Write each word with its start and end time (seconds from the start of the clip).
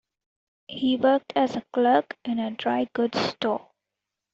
He 0.67 0.97
worked 0.97 1.31
as 1.35 1.55
a 1.55 1.61
clerk 1.73 2.17
in 2.25 2.39
a 2.39 2.49
dry 2.49 2.85
goods 2.91 3.19
store. 3.19 3.69